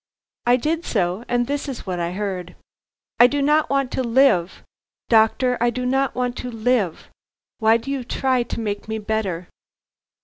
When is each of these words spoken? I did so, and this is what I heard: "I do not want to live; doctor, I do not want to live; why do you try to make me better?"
I 0.47 0.55
did 0.55 0.83
so, 0.83 1.23
and 1.27 1.45
this 1.45 1.69
is 1.69 1.85
what 1.85 1.99
I 1.99 2.13
heard: 2.13 2.55
"I 3.19 3.27
do 3.27 3.39
not 3.39 3.69
want 3.69 3.91
to 3.91 4.03
live; 4.03 4.63
doctor, 5.09 5.59
I 5.61 5.69
do 5.69 5.85
not 5.85 6.15
want 6.15 6.35
to 6.37 6.49
live; 6.49 7.11
why 7.59 7.77
do 7.77 7.91
you 7.91 8.03
try 8.03 8.41
to 8.41 8.59
make 8.59 8.87
me 8.87 8.97
better?" 8.97 9.47